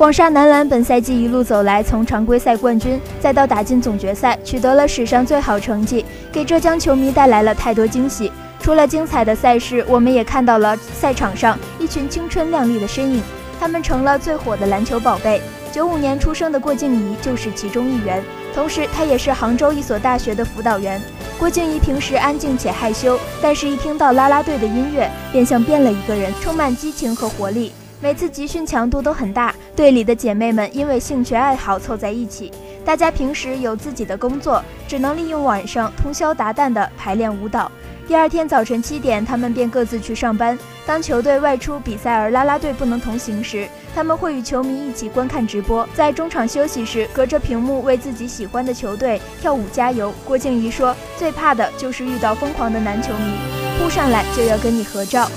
[0.00, 8.32] 广厦男篮本赛季一路走来，从常规赛冠军，再到打进总决赛，取得了史上最好成绩，给浙江球迷带来了太多惊喜。
[8.62, 13.22] 除了精彩的赛事，我们也看到了赛场上一群青春靓丽的身影，
[13.60, 15.38] 他们成了最火的篮球宝贝。
[15.70, 18.24] 九五年出生的郭静怡就是其中一员，
[18.54, 20.98] 同时她也是杭州一所大学的辅导员。
[21.38, 27.70] 郭静怡平时安静且害羞，但是一听到啦啦队的音乐，便像变了一个人，充满激情和活力。
[28.02, 32.50] 每次集训强度都很大，队里的姐妹们因为兴趣爱好凑在一起，
[32.82, 37.70] 大家平时有自己的工作，只能利用晚上通宵达旦的排练舞蹈。
[38.08, 40.58] 第二天早晨七点，他们便各自去上班。
[40.86, 45.86] 当球队外出比赛而啦啦队不能同行时，他们会与球迷一起观看直播。
[45.94, 50.12] 在中场休息时，隔着屏幕为自己喜欢的球队跳舞加油。
[50.24, 53.34] 郭静怡说：“最怕的就是遇到疯狂的男球迷，
[53.78, 55.30] 扑上来就要跟你合照。”